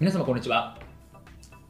[0.00, 0.78] 皆様こんにちは。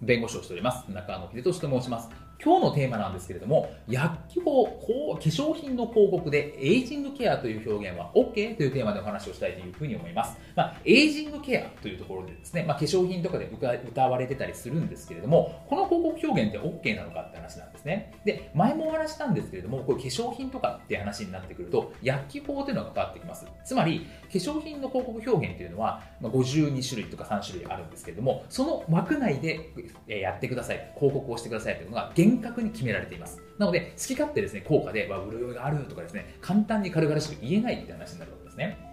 [0.01, 2.30] 弁護士をしております中野秀俊と申します。
[2.43, 18.15] 今日のテーマなんですけれども薬機法化粧品の広告でエイジングケアという表現は OK というテーマでお話をしたいというふうに思います、まあ、エイジングケアというところでですね、まあ、化粧品とかで歌われてたりするんですけれどもこの広告表現って OK なのかって話なんですね。
[18.25, 23.47] で前もお話したんですけれどもこれ化粧品とかって話になってくると薬機法というのが関わってきます。
[23.65, 29.71] つまり化粧品の広告表現というのはま52種類とか3種類あるんですけれどもその枠内で
[30.07, 33.43] やってください広告をしてくださいというのが厳格に決められています。
[33.59, 38.90] なので、好き勝手ですね、効果で、わ、潤いがあるとかですね、簡単に軽々しく言えないって話になるわけですね。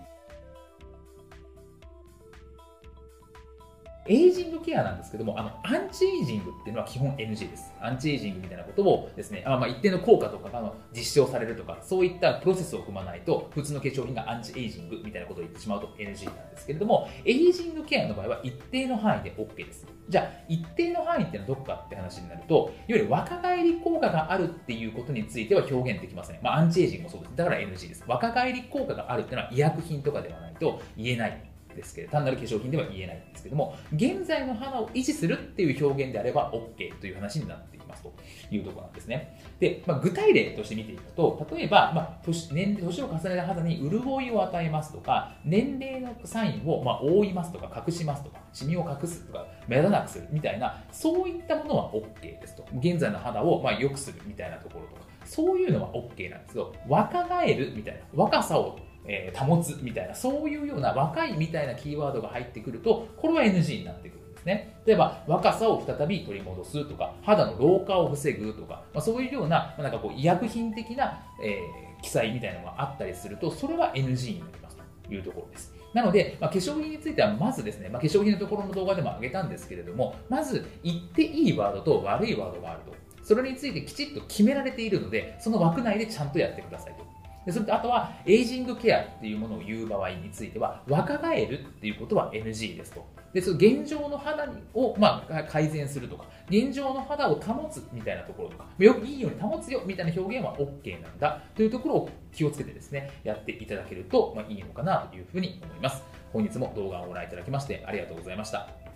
[4.07, 7.73] エイジングケアなんですけども、あのアンチエイジングっていうのは基本 NG です。
[7.81, 19.85] アンチエイジングみたいなことをですね、あまあ、一定の効果とかが実証されるとか、そういったプロセスを踏まないと、普通の化粧品がアンチエイジングみたいなことを言ってしまうと NG なんですけれども、エイジングケアの場合は一定の範囲で OK です。
[20.09, 22.55] じゃあ、一定の範囲っていうのはどこかって話になると、
[22.87, 26.39] いわゆる若返り効果があるっていうことについては表現できません。
[26.41, 27.35] まあ、アンチエイジングもそうです。
[27.35, 28.03] だから NG です。
[28.07, 31.41] 若返り効果があるっていうのは医薬品とかではないと言えない
[31.77, 38.13] ですけど単なる化粧品では言えないんですけども現在の肌を維持するっていう表現であれば OK という話になっていますと
[38.51, 39.39] いうところなんですね。
[39.59, 52.65] で、まあ、具体例として見ていくと例えば、まあ、年年年を重ねた肌に潤いを与えますとか年齢のサインをまあ覆いますとか隠しますとかシミを隠すとか目立たなくするみたいなそういったものは OK ですと。
[52.79, 64.77] 現在の肌をまあ良くするみたいなところとかそういうのは OK なんですけど若返るみたいな若さをえー、保つみたいな、そういうような若いみたいなキーワードが入ってくると、これは NG になってくるんですね。
[64.85, 75.73] 例えば、若さを再び取り戻すとか、肌の老化を防ぐとか、まあ、そういうような、なんかこう医薬品的な、えー、記載みたいなのがあったりすると、それは NG になりますというところです。
[75.93, 82.95] なので、まあ、化粧品についてはまずですね、ま、化粧品のところの動画でも上げたんですけれども、まず言っていいワードと悪いワードがあると。
[83.23, 87.16] それについてきちっと決められているので、その枠内でちゃんとやってくださいと。
[87.47, 93.07] でそれとあとはエイジングケアっていうものを言う場合については若返るっていうことは NG ですと。
[93.31, 106.03] でその現状の肌を、まあ、改善するとか現状の肌を保つみたいなところとかよくいいように保つよみたいな表現は OK なんだというところを気をつけてですねやっていただけると、まあ、いいのかなというふうに思います。
[106.33, 108.86] 本日も動画をご覧いただきましてありがとうございました。